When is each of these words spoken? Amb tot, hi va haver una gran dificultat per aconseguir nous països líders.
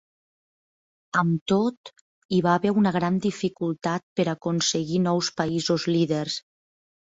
Amb 1.21 1.43
tot, 1.51 1.91
hi 2.31 2.39
va 2.47 2.55
haver 2.61 2.73
una 2.83 2.95
gran 2.97 3.21
dificultat 3.27 4.07
per 4.21 4.27
aconseguir 4.35 5.05
nous 5.07 5.33
països 5.45 5.89
líders. 5.95 6.43